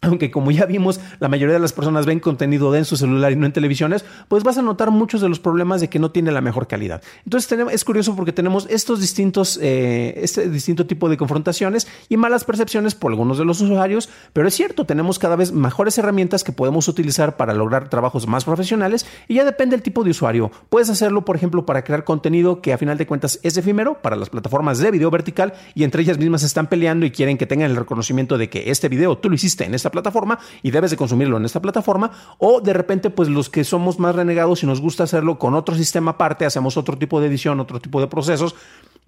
aunque 0.00 0.30
como 0.30 0.50
ya 0.50 0.64
vimos, 0.66 1.00
la 1.18 1.28
mayoría 1.28 1.54
de 1.54 1.60
las 1.60 1.72
personas 1.72 2.06
ven 2.06 2.20
contenido 2.20 2.74
en 2.74 2.84
su 2.84 2.96
celular 2.96 3.32
y 3.32 3.36
no 3.36 3.46
en 3.46 3.52
televisiones, 3.52 4.04
pues 4.28 4.44
vas 4.44 4.56
a 4.56 4.62
notar 4.62 4.90
muchos 4.90 5.20
de 5.20 5.28
los 5.28 5.40
problemas 5.40 5.80
de 5.80 5.88
que 5.88 5.98
no 5.98 6.10
tiene 6.10 6.30
la 6.30 6.40
mejor 6.40 6.68
calidad. 6.68 7.02
Entonces 7.24 7.58
es 7.72 7.84
curioso 7.84 8.14
porque 8.14 8.32
tenemos 8.32 8.66
estos 8.70 9.00
distintos, 9.00 9.58
eh, 9.60 10.14
este 10.22 10.48
distinto 10.48 10.86
tipo 10.86 11.08
de 11.08 11.16
confrontaciones 11.16 11.88
y 12.08 12.16
malas 12.16 12.44
percepciones 12.44 12.94
por 12.94 13.10
algunos 13.10 13.38
de 13.38 13.44
los 13.44 13.60
usuarios, 13.60 14.08
pero 14.32 14.46
es 14.46 14.54
cierto, 14.54 14.84
tenemos 14.86 15.18
cada 15.18 15.36
vez 15.36 15.52
mejores 15.52 15.98
herramientas 15.98 16.44
que 16.44 16.52
podemos 16.52 16.86
utilizar 16.86 17.36
para 17.36 17.54
lograr 17.54 17.88
trabajos 17.88 18.28
más 18.28 18.44
profesionales 18.44 19.06
y 19.26 19.34
ya 19.34 19.44
depende 19.44 19.76
del 19.76 19.82
tipo 19.82 20.04
de 20.04 20.10
usuario. 20.10 20.52
Puedes 20.68 20.90
hacerlo, 20.90 21.24
por 21.24 21.34
ejemplo, 21.34 21.66
para 21.66 21.82
crear 21.82 22.04
contenido 22.04 22.62
que 22.62 22.72
a 22.72 22.78
final 22.78 22.98
de 22.98 23.06
cuentas 23.06 23.40
es 23.42 23.56
efímero 23.56 24.00
para 24.00 24.16
las 24.16 24.30
plataformas 24.30 24.78
de 24.78 24.90
video 24.92 25.10
vertical 25.10 25.54
y 25.74 25.82
entre 25.82 26.02
ellas 26.02 26.18
mismas 26.18 26.44
están 26.44 26.68
peleando 26.68 27.04
y 27.04 27.10
quieren 27.10 27.36
que 27.36 27.46
tengan 27.46 27.70
el 27.70 27.76
reconocimiento 27.76 28.38
de 28.38 28.48
que 28.48 28.70
este 28.70 28.88
video 28.88 29.18
tú 29.18 29.28
lo 29.28 29.34
hiciste 29.34 29.64
en 29.64 29.74
esta 29.74 29.87
plataforma 29.90 30.38
y 30.62 30.70
debes 30.70 30.90
de 30.90 30.96
consumirlo 30.96 31.36
en 31.36 31.44
esta 31.44 31.60
plataforma 31.60 32.10
o 32.38 32.60
de 32.60 32.72
repente 32.72 33.10
pues 33.10 33.28
los 33.28 33.48
que 33.48 33.64
somos 33.64 33.98
más 33.98 34.14
renegados 34.14 34.62
y 34.62 34.66
nos 34.66 34.80
gusta 34.80 35.04
hacerlo 35.04 35.38
con 35.38 35.54
otro 35.54 35.74
sistema 35.74 36.12
aparte, 36.12 36.46
hacemos 36.46 36.76
otro 36.76 36.96
tipo 36.96 37.20
de 37.20 37.28
edición, 37.28 37.60
otro 37.60 37.80
tipo 37.80 38.00
de 38.00 38.06
procesos, 38.06 38.54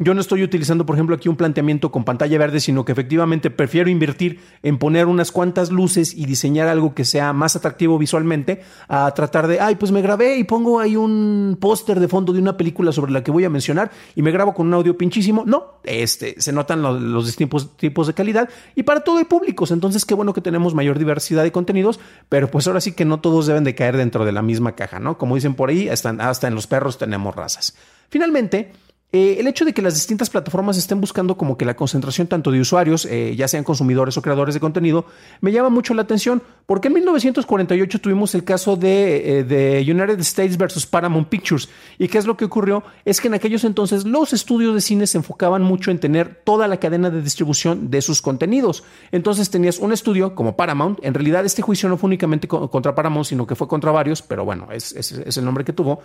yo 0.02 0.14
no 0.14 0.22
estoy 0.22 0.42
utilizando, 0.42 0.86
por 0.86 0.96
ejemplo, 0.96 1.14
aquí 1.14 1.28
un 1.28 1.36
planteamiento 1.36 1.92
con 1.92 2.04
pantalla 2.04 2.38
verde, 2.38 2.58
sino 2.58 2.86
que 2.86 2.92
efectivamente 2.92 3.50
prefiero 3.50 3.90
invertir 3.90 4.40
en 4.62 4.78
poner 4.78 5.04
unas 5.04 5.30
cuantas 5.30 5.70
luces 5.70 6.14
y 6.14 6.24
diseñar 6.24 6.68
algo 6.68 6.94
que 6.94 7.04
sea 7.04 7.34
más 7.34 7.54
atractivo 7.54 7.98
visualmente 7.98 8.62
a 8.88 9.12
tratar 9.12 9.46
de, 9.46 9.60
ay, 9.60 9.74
pues 9.74 9.92
me 9.92 10.00
grabé 10.00 10.38
y 10.38 10.44
pongo 10.44 10.80
ahí 10.80 10.96
un 10.96 11.58
póster 11.60 12.00
de 12.00 12.08
fondo 12.08 12.32
de 12.32 12.40
una 12.40 12.56
película 12.56 12.92
sobre 12.92 13.12
la 13.12 13.22
que 13.22 13.30
voy 13.30 13.44
a 13.44 13.50
mencionar 13.50 13.90
y 14.16 14.22
me 14.22 14.30
grabo 14.30 14.54
con 14.54 14.68
un 14.68 14.72
audio 14.72 14.96
pinchísimo. 14.96 15.44
No, 15.46 15.74
este, 15.84 16.40
se 16.40 16.50
notan 16.50 16.80
los, 16.80 17.26
distintos 17.26 17.76
tipos 17.76 18.06
de 18.06 18.14
calidad 18.14 18.48
y 18.74 18.84
para 18.84 19.00
todo 19.00 19.18
hay 19.18 19.24
públicos. 19.24 19.70
Entonces, 19.70 20.06
qué 20.06 20.14
bueno 20.14 20.32
que 20.32 20.40
tenemos 20.40 20.74
mayor 20.74 20.98
diversidad 20.98 21.42
de 21.42 21.52
contenidos, 21.52 22.00
pero 22.30 22.50
pues 22.50 22.66
ahora 22.66 22.80
sí 22.80 22.92
que 22.92 23.04
no 23.04 23.20
todos 23.20 23.46
deben 23.46 23.64
de 23.64 23.74
caer 23.74 23.98
dentro 23.98 24.24
de 24.24 24.32
la 24.32 24.40
misma 24.40 24.72
caja, 24.72 24.98
¿no? 24.98 25.18
Como 25.18 25.34
dicen 25.34 25.52
por 25.52 25.68
ahí, 25.68 25.90
hasta 25.90 26.48
en 26.48 26.54
los 26.54 26.66
perros 26.66 26.96
tenemos 26.96 27.36
razas. 27.36 27.76
Finalmente, 28.08 28.72
eh, 29.12 29.36
el 29.40 29.48
hecho 29.48 29.64
de 29.64 29.74
que 29.74 29.82
las 29.82 29.94
distintas 29.94 30.30
plataformas 30.30 30.76
estén 30.76 31.00
buscando 31.00 31.36
como 31.36 31.58
que 31.58 31.64
la 31.64 31.74
concentración 31.74 32.28
tanto 32.28 32.52
de 32.52 32.60
usuarios, 32.60 33.06
eh, 33.06 33.34
ya 33.36 33.48
sean 33.48 33.64
consumidores 33.64 34.16
o 34.16 34.22
creadores 34.22 34.54
de 34.54 34.60
contenido, 34.60 35.04
me 35.40 35.50
llama 35.50 35.68
mucho 35.68 35.94
la 35.94 36.02
atención, 36.02 36.40
porque 36.66 36.86
en 36.86 36.94
1948 36.94 38.00
tuvimos 38.00 38.36
el 38.36 38.44
caso 38.44 38.76
de, 38.76 39.40
eh, 39.40 39.44
de, 39.44 39.80
United 39.80 40.20
States 40.20 40.56
versus 40.56 40.86
Paramount 40.86 41.28
Pictures. 41.28 41.68
¿Y 41.98 42.06
qué 42.06 42.18
es 42.18 42.26
lo 42.26 42.36
que 42.36 42.44
ocurrió? 42.44 42.84
Es 43.04 43.20
que 43.20 43.26
en 43.26 43.34
aquellos 43.34 43.64
entonces 43.64 44.04
los 44.04 44.32
estudios 44.32 44.74
de 44.74 44.80
cine 44.80 45.08
se 45.08 45.18
enfocaban 45.18 45.62
mucho 45.62 45.90
en 45.90 45.98
tener 45.98 46.42
toda 46.44 46.68
la 46.68 46.76
cadena 46.76 47.10
de 47.10 47.20
distribución 47.20 47.90
de 47.90 48.02
sus 48.02 48.22
contenidos. 48.22 48.84
Entonces 49.10 49.50
tenías 49.50 49.80
un 49.80 49.92
estudio 49.92 50.36
como 50.36 50.56
Paramount, 50.56 51.00
en 51.02 51.14
realidad 51.14 51.44
este 51.44 51.62
juicio 51.62 51.88
no 51.88 51.96
fue 51.96 52.06
únicamente 52.06 52.46
contra 52.46 52.94
Paramount, 52.94 53.26
sino 53.26 53.44
que 53.44 53.56
fue 53.56 53.66
contra 53.66 53.90
varios, 53.90 54.22
pero 54.22 54.44
bueno, 54.44 54.68
es 54.70 54.92
el 55.36 55.44
nombre 55.44 55.64
que 55.64 55.72
tuvo 55.72 56.00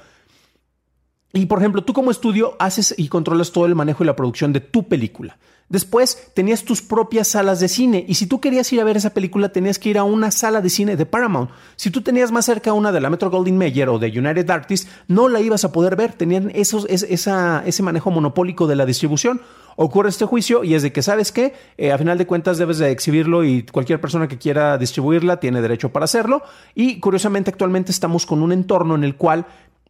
Y 1.36 1.48
por 1.48 1.60
ejemplo, 1.60 1.84
tú 1.84 1.92
como 1.92 2.12
estudio 2.12 2.56
haces 2.60 2.96
y 2.98 3.10
controlas 3.10 3.52
todo 3.52 3.66
el 3.66 3.76
manejo 3.76 4.04
y 4.04 4.08
la 4.08 4.16
producción 4.16 4.54
de 4.54 4.62
tu 4.62 4.88
película. 4.88 5.38
Después 5.68 6.32
tenías 6.34 6.64
tus 6.64 6.82
propias 6.82 7.28
salas 7.28 7.60
de 7.60 7.68
cine 7.68 8.06
y 8.08 8.14
si 8.14 8.26
tú 8.26 8.40
querías 8.40 8.72
ir 8.72 8.80
a 8.80 8.86
ver 8.86 8.96
esa 8.96 9.10
película 9.10 9.50
tenías 9.50 9.78
que 9.78 9.90
ir 9.90 9.98
a 9.98 10.04
una 10.04 10.32
sala 10.32 10.62
de 10.62 10.70
cine 10.70 10.96
de 10.96 11.06
Paramount. 11.06 11.50
Si 11.76 11.90
tú 11.90 12.02
tenías 12.02 12.32
más 12.32 12.46
cerca 12.46 12.72
una 12.72 12.94
de 12.94 13.02
la 13.02 13.10
Metro 13.10 13.30
Goldwyn 13.30 13.58
Mayer 13.58 13.90
o 13.90 14.00
de 14.00 14.08
United 14.08 14.50
Artists, 14.50 14.88
no 15.10 15.28
la 15.28 15.42
ibas 15.42 15.66
a 15.66 15.74
poder 15.74 15.98
ver. 15.98 16.14
Tenían 16.14 16.52
esos, 16.56 16.86
ese 16.88 17.84
manejo 17.84 18.12
monopólico 18.12 18.66
de 18.66 18.78
la 18.78 18.86
distribución. 18.86 19.42
Ocurre 19.76 20.08
este 20.08 20.24
juicio 20.24 20.64
y 20.64 20.74
es 20.74 20.84
de 20.84 20.94
que, 20.94 21.02
¿sabes 21.02 21.34
qué? 21.34 21.54
Eh, 21.78 21.92
a 21.92 21.98
final 21.98 22.18
de 22.18 22.26
cuentas 22.26 22.58
debes 22.58 22.78
de 22.78 22.92
exhibirlo 22.92 23.44
y 23.44 23.64
cualquier 23.64 24.00
persona 24.00 24.30
que 24.30 24.38
quiera 24.38 24.78
distribuirla 24.78 25.42
tiene 25.42 25.62
derecho 25.62 25.92
para 25.92 26.06
hacerlo. 26.06 26.44
Y 26.76 27.02
curiosamente 27.02 27.52
actualmente 27.52 27.92
estamos 27.92 28.26
con 28.26 28.42
un 28.42 28.54
entorno 28.54 28.96
en 28.96 29.04
el 29.04 29.16
cual 29.18 29.48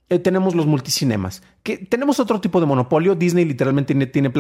eh, 0.08 0.20
tenemos 0.20 0.54
los 0.54 0.68
multicinemas, 0.68 1.42
que 1.64 1.80
tenemos 1.80 2.20
otro 2.20 2.40
tipo 2.40 2.60
de 2.60 2.68
monopolio. 2.68 3.16
Disney 3.16 3.44
literalmente 3.44 3.96
tiene, 3.96 4.06
tiene, 4.06 4.32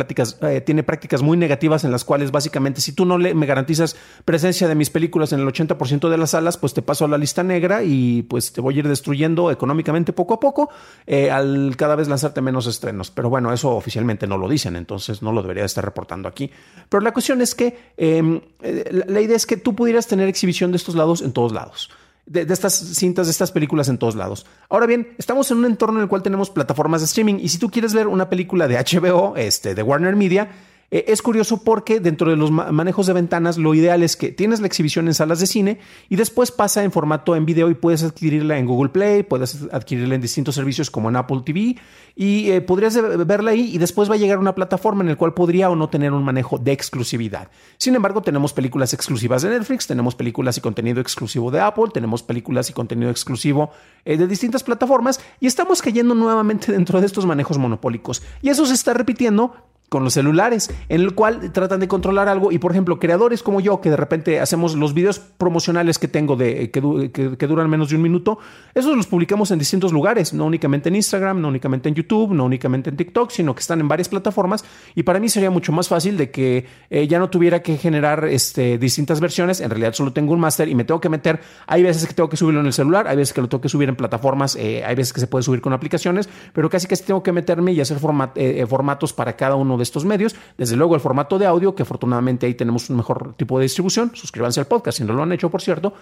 eh, 0.43 0.61
tiene 0.61 0.83
prácticas 0.83 1.23
muy 1.23 1.37
negativas 1.37 1.83
en 1.83 1.91
las 1.91 2.05
cuales 2.05 2.29
básicamente 2.29 2.81
si 2.81 2.91
tú 2.91 3.03
no 3.03 3.17
le, 3.17 3.33
me 3.33 3.47
garantizas 3.47 3.95
presencia 4.25 4.67
de 4.67 4.75
mis 4.75 4.91
películas 4.91 5.33
en 5.33 5.39
el 5.39 5.47
80% 5.47 6.07
de 6.07 6.17
las 6.19 6.29
salas, 6.31 6.57
pues 6.57 6.75
te 6.75 6.83
paso 6.83 7.05
a 7.05 7.07
la 7.07 7.17
lista 7.17 7.41
negra 7.41 7.81
y 7.83 8.21
pues 8.21 8.53
te 8.53 8.61
voy 8.61 8.75
a 8.75 8.79
ir 8.79 8.87
destruyendo 8.87 9.49
económicamente 9.49 10.13
poco 10.13 10.35
a 10.35 10.39
poco 10.39 10.69
eh, 11.07 11.31
al 11.31 11.75
cada 11.77 11.95
vez 11.95 12.07
lanzarte 12.07 12.41
menos 12.41 12.67
estrenos. 12.67 13.09
Pero 13.09 13.31
bueno, 13.31 13.51
eso 13.51 13.71
oficialmente 13.71 14.27
no 14.27 14.37
lo 14.37 14.47
dicen, 14.47 14.75
entonces 14.75 15.23
no 15.23 15.31
lo 15.31 15.41
debería 15.41 15.65
estar 15.65 15.83
reportando 15.83 16.29
aquí. 16.29 16.51
Pero 16.89 17.01
la 17.01 17.11
cuestión 17.11 17.41
es 17.41 17.55
que 17.55 17.75
em, 17.97 18.39
la 18.61 19.19
idea 19.19 19.35
es 19.35 19.47
que 19.47 19.57
tú 19.57 19.73
pudieras 19.73 20.05
tener 20.05 20.27
exhibición 20.27 20.69
de 20.71 20.77
estos 20.77 20.93
lados 20.93 21.23
en 21.23 21.31
todos 21.31 21.53
lados 21.53 21.89
de, 22.25 22.41
estas 22.51 22.73
cintas, 22.73 23.27
de 23.27 23.31
estas 23.31 23.51
películas 23.51 23.89
en 23.89 23.97
todos 23.97 24.15
lados. 24.15 24.45
Ahora 24.69 24.85
bien, 24.85 25.13
estamos 25.17 25.49
en 25.51 25.57
un 25.57 25.65
entorno 25.65 25.99
en 25.99 26.03
el 26.03 26.09
cual 26.09 26.23
tenemos 26.23 26.49
plataformas 26.49 27.01
de 27.01 27.05
streaming 27.05 27.35
y 27.39 27.49
si 27.49 27.59
tú 27.59 27.69
quieres 27.69 27.93
ver 27.93 28.07
una 28.07 28.29
película 28.29 28.67
de 28.67 28.77
HBO, 28.77 29.35
este, 29.37 29.75
de 29.75 29.83
Warner 29.83 30.15
Media, 30.15 30.49
eh, 30.95 31.11
es 31.11 31.21
curioso 31.21 31.61
porque 31.61 31.99
dentro 31.99 32.29
de 32.29 32.37
los 32.37 32.51
manejos 32.51 33.05
de 33.05 33.11
ventanas 33.11 33.57
lo 33.57 33.75
ideal 33.75 34.01
es 34.01 34.15
que 34.15 34.31
tienes 34.31 34.61
la 34.61 34.67
exhibición 34.67 35.07
en 35.07 35.13
salas 35.13 35.41
de 35.41 35.45
cine 35.45 35.79
y 36.07 36.15
después 36.15 36.51
pasa 36.51 36.85
en 36.85 36.91
formato 36.93 37.35
en 37.35 37.45
video 37.45 37.69
y 37.69 37.73
puedes 37.73 38.01
adquirirla 38.01 38.57
en 38.57 38.65
Google 38.65 38.91
Play, 38.91 39.23
puedes 39.23 39.67
adquirirla 39.73 40.15
en 40.15 40.21
distintos 40.21 40.55
servicios 40.55 40.89
como 40.89 41.09
en 41.09 41.17
Apple 41.17 41.41
TV 41.43 41.75
y 42.15 42.49
eh, 42.49 42.61
podrías 42.61 42.97
verla 43.27 43.51
ahí 43.51 43.75
y 43.75 43.77
después 43.77 44.09
va 44.09 44.13
a 44.13 44.17
llegar 44.17 44.39
una 44.39 44.55
plataforma 44.55 45.03
en 45.03 45.09
la 45.09 45.17
cual 45.17 45.33
podría 45.33 45.69
o 45.69 45.75
no 45.75 45.89
tener 45.89 46.13
un 46.13 46.23
manejo 46.23 46.57
de 46.59 46.71
exclusividad. 46.71 47.49
Sin 47.75 47.93
embargo, 47.93 48.21
tenemos 48.21 48.53
películas 48.53 48.93
exclusivas 48.93 49.41
de 49.41 49.49
Netflix, 49.49 49.87
tenemos 49.87 50.15
películas 50.15 50.57
y 50.57 50.61
contenido 50.61 51.01
exclusivo 51.01 51.51
de 51.51 51.59
Apple, 51.59 51.87
tenemos 51.93 52.23
películas 52.23 52.69
y 52.69 52.73
contenido 52.73 53.11
exclusivo 53.11 53.71
eh, 54.05 54.15
de 54.15 54.27
distintas 54.27 54.63
plataformas 54.63 55.19
y 55.41 55.47
estamos 55.47 55.81
cayendo 55.81 56.15
nuevamente 56.15 56.71
dentro 56.71 57.01
de 57.01 57.07
estos 57.07 57.25
manejos 57.25 57.57
monopólicos 57.57 58.23
y 58.41 58.47
eso 58.47 58.65
se 58.65 58.75
está 58.75 58.93
repitiendo 58.93 59.53
con 59.89 60.03
los 60.03 60.13
celulares, 60.13 60.71
en 60.89 61.01
el 61.01 61.13
cual 61.13 61.51
tratan 61.51 61.79
de 61.79 61.87
controlar 61.87 62.27
algo. 62.27 62.51
Y 62.51 62.59
por 62.59 62.71
ejemplo 62.71 62.99
creadores 62.99 63.43
como 63.43 63.59
yo 63.59 63.81
que 63.81 63.89
de 63.89 63.97
repente 63.97 64.39
hacemos 64.39 64.75
los 64.75 64.93
videos 64.93 65.19
promocionales 65.19 65.99
que 65.99 66.07
tengo 66.07 66.35
de 66.35 66.71
que, 66.71 67.11
que, 67.11 67.47
duran 67.47 67.69
menos 67.69 67.89
de 67.89 67.95
un 67.95 68.01
minuto, 68.01 68.39
esos 68.73 68.95
los 68.97 69.07
publicamos 69.07 69.51
en 69.51 69.59
distintos 69.59 69.93
lugares, 69.93 70.33
no 70.33 70.45
únicamente 70.45 70.89
en 70.89 70.95
Instagram, 70.95 71.39
no 71.41 71.49
únicamente 71.49 71.89
en 71.89 71.95
YouTube, 71.95 72.31
no 72.31 72.45
únicamente 72.45 72.89
en 72.89 72.97
TikTok, 72.97 73.29
sino 73.29 73.53
que 73.53 73.61
están 73.61 73.79
en 73.79 73.87
varias 73.87 74.09
plataformas. 74.09 74.65
Y 74.95 75.03
para 75.03 75.19
mí 75.19 75.29
sería 75.29 75.51
mucho 75.51 75.71
más 75.71 75.87
fácil 75.87 76.17
de 76.17 76.31
que 76.31 76.65
eh, 76.89 77.07
ya 77.07 77.19
no 77.19 77.29
tuviera 77.29 77.61
que 77.61 77.77
generar 77.77 78.25
este, 78.25 78.77
distintas 78.77 79.19
versiones, 79.19 79.61
en 79.61 79.69
realidad 79.69 79.93
solo 79.93 80.11
tengo 80.13 80.33
un 80.33 80.39
máster 80.39 80.67
y 80.67 80.75
me 80.75 80.83
tengo 80.83 80.99
que 80.99 81.09
meter, 81.09 81.39
hay 81.67 81.83
veces 81.83 82.07
que 82.07 82.13
tengo 82.13 82.29
que 82.29 82.37
subirlo 82.37 82.61
en 82.61 82.65
el 82.65 82.73
celular, 82.73 83.07
hay 83.07 83.15
veces 83.15 83.33
que 83.33 83.41
lo 83.41 83.49
tengo 83.49 83.61
que 83.61 83.69
subir 83.69 83.89
en 83.89 83.95
plataformas, 83.95 84.55
eh, 84.55 84.83
hay 84.83 84.95
veces 84.95 85.13
que 85.13 85.19
se 85.19 85.27
puede 85.27 85.43
subir 85.43 85.61
con 85.61 85.73
aplicaciones, 85.73 86.27
pero 86.53 86.69
casi 86.69 86.87
que 86.87 86.95
tengo 86.97 87.23
que 87.23 87.31
meterme 87.31 87.73
y 87.73 87.81
hacer 87.81 87.97
eh, 88.35 88.65
formatos 88.67 89.13
para 89.13 89.35
cada 89.35 89.55
uno 89.55 89.74
de 89.77 89.83
estos 89.83 90.05
medios. 90.05 90.35
Desde 90.57 90.75
luego 90.75 90.95
el 90.95 91.01
formato 91.01 91.37
de 91.37 91.45
audio, 91.45 91.75
que 91.75 91.83
afortunadamente 91.83 92.45
ahí 92.45 92.53
tenemos 92.53 92.89
un 92.89 92.97
mejor 92.97 93.33
tipo 93.35 93.57
de 93.59 93.63
distribución. 93.63 94.11
Suscríbanse 94.13 94.59
al 94.59 94.67
podcast 94.67 94.97
si 94.97 95.03
no 95.03 95.13
lo 95.13 95.23
han 95.23 95.31
hecho, 95.31 95.49
por 95.49 95.61
cierto. 95.61 95.93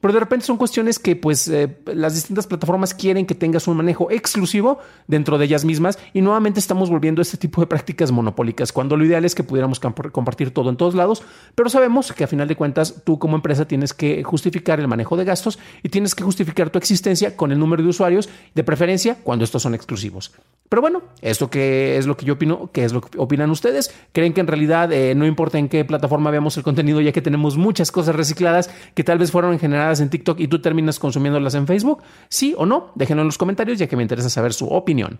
Pero 0.00 0.14
de 0.14 0.20
repente 0.20 0.46
son 0.46 0.56
cuestiones 0.56 0.98
que 0.98 1.16
pues 1.16 1.48
eh, 1.48 1.78
las 1.86 2.14
distintas 2.14 2.46
plataformas 2.46 2.94
quieren 2.94 3.26
que 3.26 3.34
tengas 3.34 3.66
un 3.66 3.76
manejo 3.76 4.10
exclusivo 4.10 4.78
dentro 5.06 5.38
de 5.38 5.44
ellas 5.44 5.64
mismas 5.64 5.98
y 6.12 6.20
nuevamente 6.20 6.60
estamos 6.60 6.90
volviendo 6.90 7.20
a 7.20 7.22
este 7.22 7.36
tipo 7.36 7.60
de 7.60 7.66
prácticas 7.66 8.12
monopólicas 8.12 8.72
cuando 8.72 8.96
lo 8.96 9.04
ideal 9.04 9.24
es 9.24 9.34
que 9.34 9.42
pudiéramos 9.42 9.80
compartir 9.80 10.52
todo 10.52 10.70
en 10.70 10.76
todos 10.76 10.94
lados, 10.94 11.22
pero 11.54 11.68
sabemos 11.68 12.12
que 12.12 12.24
a 12.24 12.26
final 12.26 12.48
de 12.48 12.56
cuentas 12.56 13.02
tú 13.04 13.18
como 13.18 13.36
empresa 13.36 13.66
tienes 13.66 13.92
que 13.94 14.22
justificar 14.22 14.80
el 14.80 14.88
manejo 14.88 15.16
de 15.16 15.24
gastos 15.24 15.58
y 15.82 15.88
tienes 15.88 16.14
que 16.14 16.22
justificar 16.22 16.70
tu 16.70 16.78
existencia 16.78 17.36
con 17.36 17.52
el 17.52 17.58
número 17.58 17.82
de 17.82 17.88
usuarios, 17.88 18.28
de 18.54 18.64
preferencia 18.64 19.18
cuando 19.22 19.44
estos 19.44 19.62
son 19.62 19.74
exclusivos. 19.74 20.32
Pero 20.68 20.82
bueno, 20.82 21.02
esto 21.22 21.48
que 21.50 21.96
es 21.96 22.06
lo 22.06 22.16
que 22.16 22.26
yo 22.26 22.34
opino, 22.34 22.70
¿qué 22.72 22.84
es 22.84 22.92
lo 22.92 23.00
que 23.00 23.18
opinan 23.18 23.50
ustedes? 23.50 23.94
¿Creen 24.12 24.34
que 24.34 24.40
en 24.40 24.46
realidad 24.46 24.92
eh, 24.92 25.14
no 25.14 25.26
importa 25.26 25.58
en 25.58 25.68
qué 25.68 25.84
plataforma 25.84 26.30
veamos 26.30 26.56
el 26.56 26.62
contenido 26.62 27.00
ya 27.00 27.12
que 27.12 27.22
tenemos 27.22 27.56
muchas 27.56 27.90
cosas 27.90 28.14
recicladas 28.14 28.70
que 28.94 29.02
tal 29.02 29.18
vez 29.18 29.32
fueron 29.32 29.52
en 29.54 29.58
general 29.58 29.87
en 30.00 30.10
TikTok 30.10 30.40
y 30.40 30.48
tú 30.48 30.60
terminas 30.60 30.98
consumiéndolas 30.98 31.54
en 31.54 31.66
Facebook? 31.66 32.02
¿Sí 32.28 32.54
o 32.56 32.66
no? 32.66 32.92
Déjenlo 32.94 33.22
en 33.22 33.28
los 33.28 33.38
comentarios 33.38 33.78
ya 33.78 33.86
que 33.86 33.96
me 33.96 34.02
interesa 34.02 34.30
saber 34.30 34.52
su 34.52 34.66
opinión. 34.66 35.18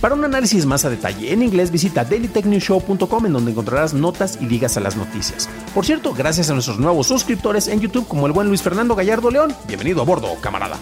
Para 0.00 0.14
un 0.14 0.24
análisis 0.24 0.66
más 0.66 0.84
a 0.84 0.90
detalle 0.90 1.32
en 1.32 1.42
inglés, 1.42 1.70
visita 1.70 2.04
dailytechnewshow.com 2.04 3.26
en 3.26 3.32
donde 3.32 3.52
encontrarás 3.52 3.94
notas 3.94 4.38
y 4.40 4.46
ligas 4.46 4.76
a 4.76 4.80
las 4.80 4.96
noticias. 4.96 5.48
Por 5.74 5.84
cierto, 5.84 6.12
gracias 6.12 6.50
a 6.50 6.54
nuestros 6.54 6.78
nuevos 6.78 7.06
suscriptores 7.06 7.68
en 7.68 7.80
YouTube 7.80 8.08
como 8.08 8.26
el 8.26 8.32
buen 8.32 8.48
Luis 8.48 8.62
Fernando 8.62 8.96
Gallardo 8.96 9.30
León, 9.30 9.54
bienvenido 9.68 10.02
a 10.02 10.04
bordo, 10.04 10.34
camarada. 10.40 10.76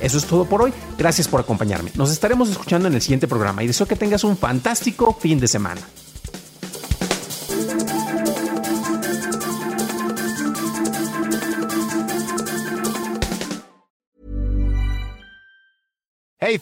Eso 0.00 0.18
es 0.18 0.26
todo 0.26 0.44
por 0.44 0.62
hoy, 0.62 0.72
gracias 0.98 1.26
por 1.26 1.40
acompañarme. 1.40 1.90
Nos 1.94 2.12
estaremos 2.12 2.48
escuchando 2.50 2.86
en 2.86 2.94
el 2.94 3.02
siguiente 3.02 3.26
programa 3.26 3.64
y 3.64 3.66
deseo 3.66 3.86
que 3.86 3.96
tengas 3.96 4.22
un 4.24 4.36
fantástico 4.36 5.16
fin 5.18 5.40
de 5.40 5.48
semana. 5.48 5.80